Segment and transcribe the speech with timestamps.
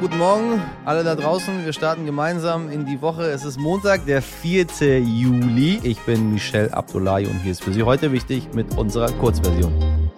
[0.00, 1.62] guten Morgen, alle da draußen.
[1.62, 3.24] Wir starten gemeinsam in die Woche.
[3.24, 5.00] Es ist Montag, der 4.
[5.00, 5.78] Juli.
[5.82, 10.10] Ich bin Michel Abdullahi und hier ist für Sie heute wichtig mit unserer Kurzversion.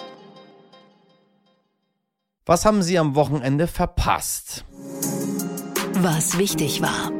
[2.47, 4.65] Was haben Sie am Wochenende verpasst?
[5.95, 7.11] Was wichtig war.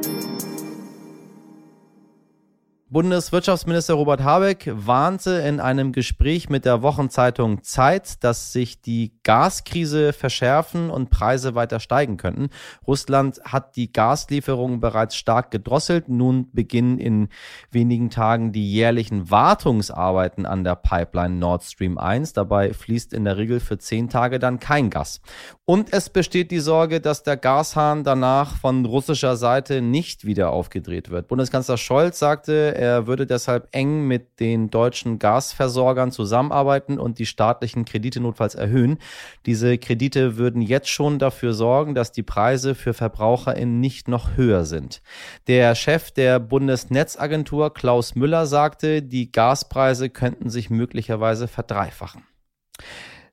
[2.93, 10.13] Bundeswirtschaftsminister Robert Habeck warnte in einem Gespräch mit der Wochenzeitung Zeit, dass sich die Gaskrise
[10.13, 12.49] verschärfen und Preise weiter steigen könnten.
[12.85, 16.07] Russland hat die Gaslieferungen bereits stark gedrosselt.
[16.07, 17.29] Nun beginnen in
[17.71, 22.33] wenigen Tagen die jährlichen Wartungsarbeiten an der Pipeline Nord Stream 1.
[22.33, 25.19] Dabei fließt in der Regel für zehn Tage dann kein Gas.
[25.65, 31.09] Und es besteht die Sorge, dass der Gashahn danach von russischer Seite nicht wieder aufgedreht
[31.09, 31.27] wird.
[31.27, 37.85] Bundeskanzler Scholz sagte, er würde deshalb eng mit den deutschen Gasversorgern zusammenarbeiten und die staatlichen
[37.85, 38.97] Kredite notfalls erhöhen.
[39.45, 44.65] Diese Kredite würden jetzt schon dafür sorgen, dass die Preise für VerbraucherInnen nicht noch höher
[44.65, 45.01] sind.
[45.47, 52.23] Der Chef der Bundesnetzagentur Klaus Müller sagte, die Gaspreise könnten sich möglicherweise verdreifachen.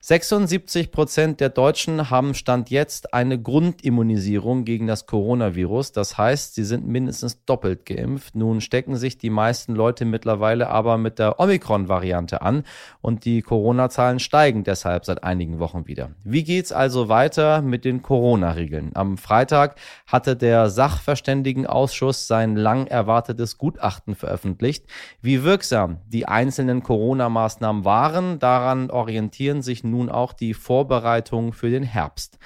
[0.03, 5.93] 76 Prozent der Deutschen haben Stand jetzt eine Grundimmunisierung gegen das Coronavirus.
[5.93, 8.35] Das heißt, sie sind mindestens doppelt geimpft.
[8.35, 12.65] Nun stecken sich die meisten Leute mittlerweile aber mit der Omikron-Variante an
[13.03, 16.13] und die Corona-Zahlen steigen deshalb seit einigen Wochen wieder.
[16.25, 18.93] Wie geht's also weiter mit den Corona-Regeln?
[18.95, 19.77] Am Freitag
[20.07, 24.87] hatte der Sachverständigenausschuss sein lang erwartetes Gutachten veröffentlicht.
[25.21, 31.83] Wie wirksam die einzelnen Corona-Maßnahmen waren, daran orientieren sich nun auch die Vorbereitungen für den
[31.83, 32.39] Herbst.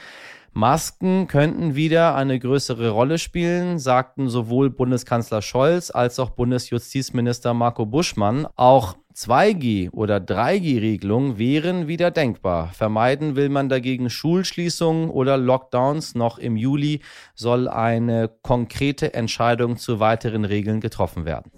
[0.56, 7.86] Masken könnten wieder eine größere Rolle spielen, sagten sowohl Bundeskanzler Scholz als auch Bundesjustizminister Marco
[7.86, 8.46] Buschmann.
[8.54, 12.70] Auch 2G- oder 3G-Regelungen wären wieder denkbar.
[12.72, 16.14] Vermeiden will man dagegen Schulschließungen oder Lockdowns.
[16.14, 17.00] Noch im Juli
[17.34, 21.50] soll eine konkrete Entscheidung zu weiteren Regeln getroffen werden.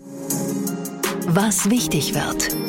[1.28, 2.65] Was wichtig wird.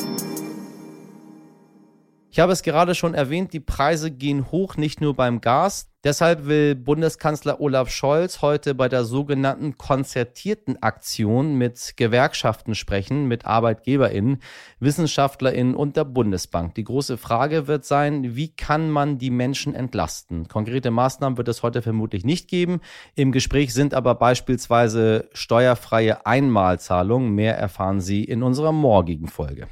[2.30, 5.90] Ich habe es gerade schon erwähnt, die Preise gehen hoch, nicht nur beim Gas.
[6.04, 13.46] Deshalb will Bundeskanzler Olaf Scholz heute bei der sogenannten konzertierten Aktion mit Gewerkschaften sprechen, mit
[13.46, 14.42] Arbeitgeberinnen,
[14.78, 16.74] Wissenschaftlerinnen und der Bundesbank.
[16.74, 20.48] Die große Frage wird sein, wie kann man die Menschen entlasten?
[20.48, 22.80] Konkrete Maßnahmen wird es heute vermutlich nicht geben.
[23.14, 27.34] Im Gespräch sind aber beispielsweise steuerfreie Einmalzahlungen.
[27.34, 29.66] Mehr erfahren Sie in unserer morgigen Folge.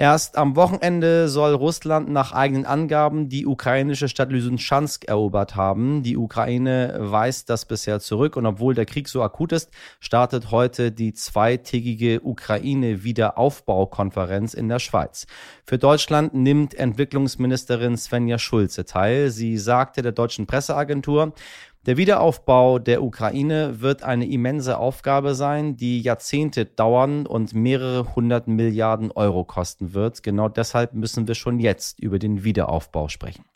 [0.00, 6.02] Erst am Wochenende soll Russland nach eigenen Angaben die ukrainische Stadt Lysychansk erobert haben.
[6.02, 9.68] Die Ukraine weist das bisher zurück und obwohl der Krieg so akut ist,
[10.00, 15.26] startet heute die zweitägige Ukraine-Wiederaufbaukonferenz in der Schweiz.
[15.66, 19.28] Für Deutschland nimmt Entwicklungsministerin Svenja Schulze teil.
[19.28, 21.34] Sie sagte der deutschen Presseagentur,
[21.86, 28.48] der Wiederaufbau der Ukraine wird eine immense Aufgabe sein, die Jahrzehnte dauern und mehrere hundert
[28.48, 30.22] Milliarden Euro kosten wird.
[30.22, 33.46] Genau deshalb müssen wir schon jetzt über den Wiederaufbau sprechen.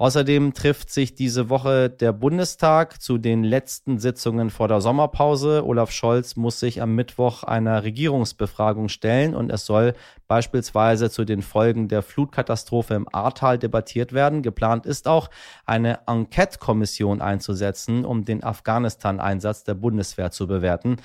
[0.00, 5.66] Außerdem trifft sich diese Woche der Bundestag zu den letzten Sitzungen vor der Sommerpause.
[5.66, 9.92] Olaf Scholz muss sich am Mittwoch einer Regierungsbefragung stellen und es soll
[10.26, 14.42] beispielsweise zu den Folgen der Flutkatastrophe im Ahrtal debattiert werden.
[14.42, 15.28] Geplant ist auch,
[15.66, 20.96] eine Enquete-Kommission einzusetzen, um den Afghanistan-Einsatz der Bundeswehr zu bewerten.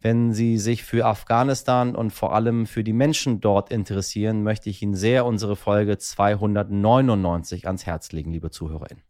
[0.00, 4.82] Wenn Sie sich für Afghanistan und vor allem für die Menschen dort interessieren, möchte ich
[4.82, 9.02] Ihnen sehr unsere Folge 299 ans Herz legen, liebe ZuhörerInnen.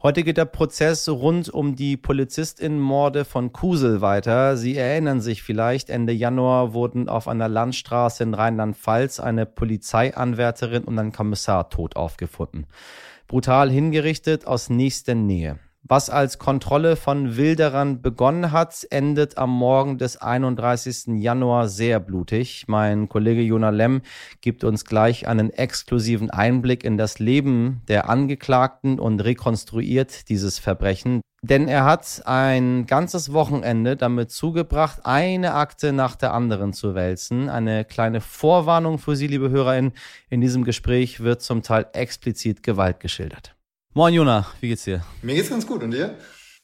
[0.00, 4.56] Heute geht der Prozess rund um die Polizistinnenmorde von Kusel weiter.
[4.56, 10.96] Sie erinnern sich vielleicht, Ende Januar wurden auf einer Landstraße in Rheinland-Pfalz eine Polizeianwärterin und
[11.00, 12.66] ein Kommissar tot aufgefunden.
[13.26, 15.58] Brutal hingerichtet aus nächster Nähe.
[15.82, 21.20] Was als Kontrolle von Wilderern begonnen hat, endet am Morgen des 31.
[21.22, 22.64] Januar sehr blutig.
[22.66, 24.02] Mein Kollege Jona Lemm
[24.40, 31.22] gibt uns gleich einen exklusiven Einblick in das Leben der Angeklagten und rekonstruiert dieses Verbrechen.
[31.42, 37.48] Denn er hat ein ganzes Wochenende damit zugebracht, eine Akte nach der anderen zu wälzen.
[37.48, 39.92] Eine kleine Vorwarnung für Sie, liebe HörerInnen.
[40.28, 43.54] In diesem Gespräch wird zum Teil explizit Gewalt geschildert.
[43.94, 45.02] Moin Jona, wie geht's dir?
[45.22, 46.16] Mir geht's ganz gut und dir?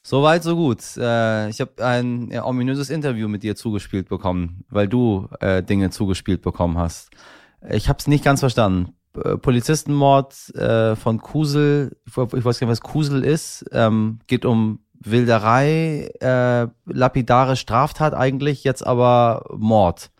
[0.03, 0.81] Soweit, so gut.
[0.95, 6.43] Äh, ich habe ein ominöses Interview mit dir zugespielt bekommen, weil du äh, Dinge zugespielt
[6.43, 7.09] bekommen hast.
[7.67, 8.93] Ich habe es nicht ganz verstanden.
[9.13, 14.79] P Polizistenmord äh, von Kusel, ich, weiß gar nicht, was Kusel ist, ähm, geht um
[14.99, 20.11] Wilderei, äh, lapidare Straftat eigentlich, jetzt aber Mord.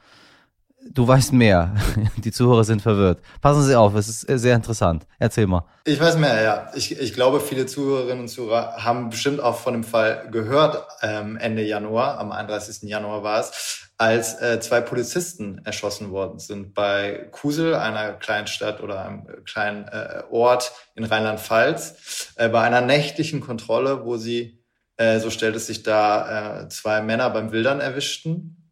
[0.90, 1.76] Du weißt mehr.
[2.18, 3.22] Die Zuhörer sind verwirrt.
[3.42, 5.06] Passen Sie auf, es ist sehr interessant.
[5.20, 5.66] Erzähl mal.
[5.86, 6.72] Ich weiß mehr, ja.
[6.76, 11.38] Ich, ich glaube, viele Zuhörerinnen und Zuhörer haben bestimmt auch von dem Fall gehört, ähm,
[11.38, 12.90] Ende Januar, am 31.
[12.90, 18.82] Januar war es, als äh, zwei Polizisten erschossen worden sind bei Kusel, einer kleinen Stadt
[18.82, 24.62] oder einem kleinen äh, Ort in Rheinland-Pfalz, äh, bei einer nächtlichen Kontrolle, wo sie,
[24.98, 28.65] äh, so stellt es sich da, äh, zwei Männer beim Wildern erwischten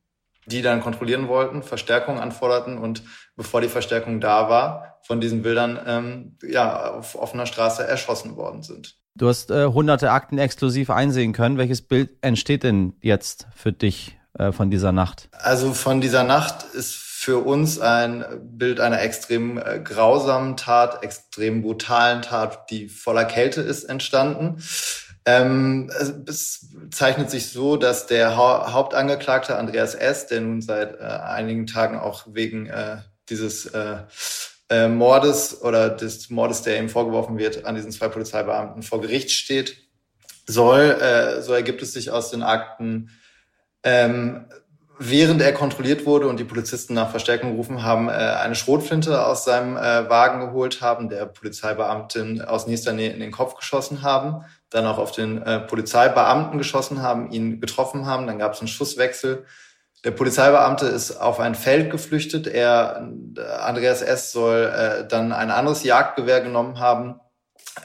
[0.46, 3.04] die dann kontrollieren wollten, Verstärkung anforderten und
[3.36, 8.64] bevor die Verstärkung da war, von diesen Bildern ähm, ja, auf offener Straße erschossen worden
[8.64, 8.96] sind.
[9.16, 11.58] Du hast äh, hunderte Akten exklusiv einsehen können.
[11.58, 15.30] Welches Bild entsteht denn jetzt für dich äh, von dieser Nacht?
[15.34, 21.62] Also von dieser Nacht ist für uns ein Bild einer extrem äh, grausamen Tat, extrem
[21.62, 24.58] brutalen Tat, die voller Kälte ist, entstanden.
[25.26, 25.90] Ähm,
[26.28, 31.66] es zeichnet sich so, dass der ha Hauptangeklagte Andreas S., der nun seit äh, einigen
[31.66, 32.98] Tagen auch wegen äh,
[33.30, 33.98] dieses äh,
[34.70, 39.32] äh, Mordes oder des Mordes, der ihm vorgeworfen wird, an diesen zwei Polizeibeamten vor Gericht
[39.32, 39.78] steht,
[40.46, 43.10] soll, äh, so ergibt es sich aus den Akten,
[43.84, 44.46] ähm,
[45.00, 49.46] während er kontrolliert wurde und die Polizisten nach Verstärkung gerufen haben, äh, eine Schrotflinte aus
[49.46, 54.86] seinem Wagen geholt haben, der Polizeibeamtin aus nächster Nähe in den Kopf geschossen haben, dann
[54.86, 59.46] auch auf den äh, Polizeibeamten geschossen haben, ihn getroffen haben, dann gab es einen Schusswechsel.
[60.04, 62.48] Der Polizeibeamte ist auf ein Feld geflüchtet.
[62.48, 63.08] Er,
[63.62, 64.32] Andreas S.
[64.32, 67.20] soll äh, dann ein anderes Jagdgewehr genommen haben,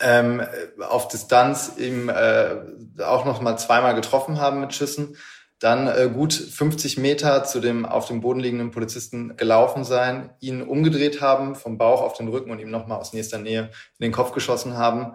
[0.00, 0.42] ähm,
[0.88, 2.56] auf Distanz ihm äh,
[3.02, 5.16] auch noch mal zweimal getroffen haben mit Schüssen
[5.60, 10.62] dann äh, gut 50 Meter zu dem auf dem Boden liegenden Polizisten gelaufen sein, ihn
[10.62, 14.12] umgedreht haben, vom Bauch auf den Rücken und ihm nochmal aus nächster Nähe in den
[14.12, 15.14] Kopf geschossen haben.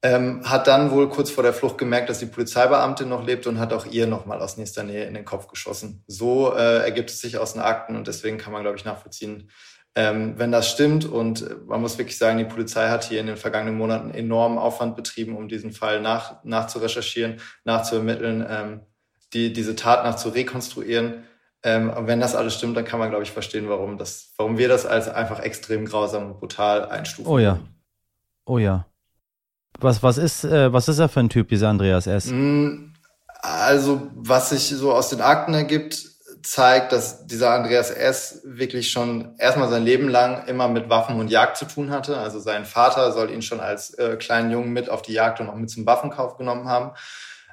[0.00, 3.58] Ähm, hat dann wohl kurz vor der Flucht gemerkt, dass die Polizeibeamtin noch lebt und
[3.58, 6.04] hat auch ihr nochmal aus nächster Nähe in den Kopf geschossen.
[6.06, 9.50] So äh, ergibt es sich aus den Akten und deswegen kann man, glaube ich, nachvollziehen,
[9.96, 11.04] ähm, wenn das stimmt.
[11.04, 14.58] Und äh, man muss wirklich sagen, die Polizei hat hier in den vergangenen Monaten enormen
[14.58, 18.46] Aufwand betrieben, um diesen Fall nach, nachzurecherchieren, nachzuermitteln.
[18.48, 18.80] Ähm,
[19.32, 21.24] die, diese Tat nach zu rekonstruieren.
[21.62, 24.58] Ähm, und wenn das alles stimmt, dann kann man, glaube ich, verstehen, warum das, warum
[24.58, 27.30] wir das als einfach extrem grausam und brutal einstufen.
[27.30, 27.58] Oh ja.
[28.46, 28.86] Oh ja.
[29.80, 32.26] Was, was ist, äh, was ist er für ein Typ, dieser Andreas S?
[32.26, 32.92] Mm,
[33.40, 36.08] also, was sich so aus den Akten ergibt,
[36.42, 38.42] zeigt, dass dieser Andreas S.
[38.44, 42.16] wirklich schon erstmal sein Leben lang immer mit Waffen und Jagd zu tun hatte.
[42.16, 45.48] Also sein Vater soll ihn schon als äh, kleinen Jungen mit auf die Jagd und
[45.48, 46.92] auch mit zum Waffenkauf genommen haben.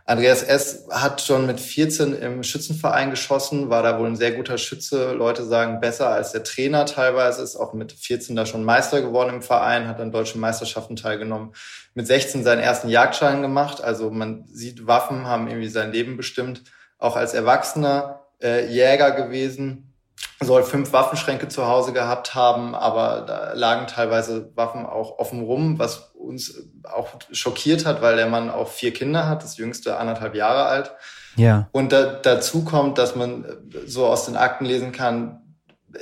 [0.08, 0.86] Andreas S.
[0.92, 5.14] hat schon mit 14 im Schützenverein geschossen, war da wohl ein sehr guter Schütze.
[5.14, 9.34] Leute sagen besser als der Trainer teilweise, ist auch mit 14 da schon Meister geworden
[9.34, 11.56] im Verein, hat an deutschen Meisterschaften teilgenommen.
[11.96, 13.84] Mit 16 seinen ersten Jagdschein gemacht.
[13.84, 16.62] Also man sieht, Waffen haben irgendwie sein Leben bestimmt.
[17.00, 19.92] Auch als Erwachsener äh, Jäger gewesen
[20.40, 25.80] soll fünf Waffenschränke zu Hause gehabt haben, aber da lagen teilweise Waffen auch offen rum,
[25.80, 30.36] was uns auch schockiert hat, weil der Mann auch vier Kinder hat, das jüngste anderthalb
[30.36, 30.92] Jahre alt.
[31.36, 31.68] Ja.
[31.72, 33.46] Und da, dazu kommt, dass man
[33.86, 35.42] so aus den Akten lesen kann,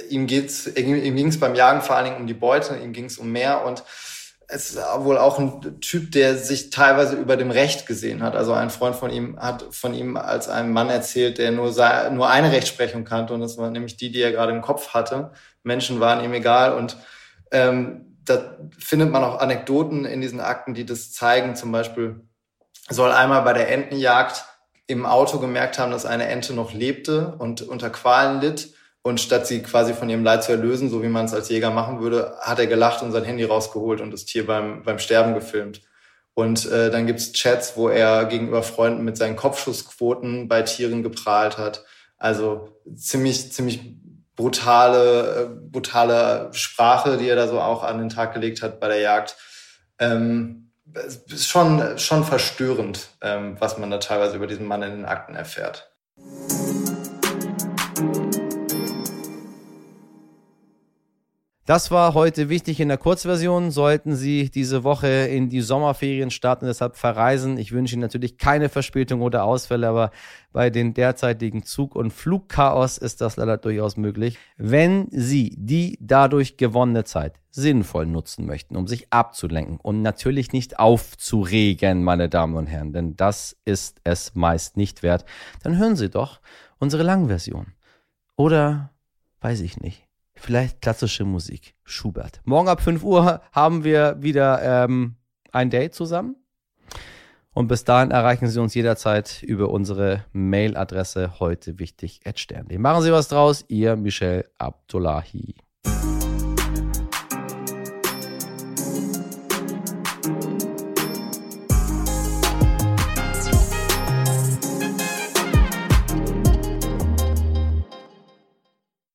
[0.10, 3.06] ihm geht's, ihm ging es beim Jagen vor allen Dingen um die Beute, ihm ging
[3.06, 3.84] es um mehr und
[4.48, 8.36] es ist wohl auch ein Typ, der sich teilweise über dem Recht gesehen hat.
[8.36, 11.74] Also ein Freund von ihm hat von ihm als einem Mann erzählt, der nur,
[12.12, 15.32] nur eine Rechtsprechung kannte und das war nämlich die, die er gerade im Kopf hatte.
[15.64, 16.98] Menschen waren ihm egal und
[17.52, 21.56] ähm, da findet man auch Anekdoten in diesen Akten, die das zeigen.
[21.56, 22.22] Zum Beispiel
[22.90, 24.46] soll einmal bei der Entenjagd
[24.88, 29.48] im Auto gemerkt haben, dass eine Ente noch lebte und unter Qualen litt und statt
[29.48, 32.36] sie quasi von ihrem Leid zu erlösen, so wie man es als Jäger machen würde,
[32.40, 35.82] hat er gelacht und sein Handy rausgeholt und das Tier beim, beim Sterben gefilmt.
[36.34, 41.58] Und äh, dann gibt's Chats, wo er gegenüber Freunden mit seinen Kopfschussquoten bei Tieren geprahlt
[41.58, 41.86] hat.
[42.18, 43.98] Also ziemlich, ziemlich
[44.36, 48.88] brutale, äh, brutale Sprache, die er da so auch an den Tag gelegt hat bei
[48.88, 49.36] der Jagd.
[50.00, 50.72] Ähm,
[51.28, 55.36] ist schon, schon verstörend, ähm, was man da teilweise über diesen Mann in den Akten
[55.36, 55.92] erfährt.
[61.66, 63.72] Das war heute wichtig in der Kurzversion.
[63.72, 67.58] Sollten Sie diese Woche in die Sommerferien starten, deshalb verreisen.
[67.58, 70.12] Ich wünsche Ihnen natürlich keine Verspätung oder Ausfälle, aber
[70.52, 74.38] bei den derzeitigen Zug- und Flugchaos ist das leider durchaus möglich.
[74.58, 80.80] Wenn Sie die dadurch gewonnene Zeit sinnvoll nutzen möchten, um sich abzulenken und natürlich nicht
[80.80, 85.24] aufzuregen, meine Damen und Herren, denn das ist es meist nicht wert,
[85.64, 86.42] dann hören Sie doch
[86.78, 87.68] unsere Langversion.
[88.36, 88.90] Oder
[89.40, 90.04] weiß ich nicht
[90.44, 91.74] vielleicht klassische Musik.
[91.84, 92.42] Schubert.
[92.44, 95.16] Morgen ab 5 Uhr haben wir wieder ähm,
[95.52, 96.36] ein Date zusammen.
[97.54, 102.22] Und bis dahin erreichen Sie uns jederzeit über unsere Mailadresse heute wichtig
[102.80, 105.56] Machen Sie was draus, Ihr Michel Abdullahi.